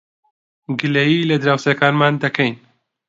[0.79, 2.55] گلەیی لە دراوسێکانمان دەکەین.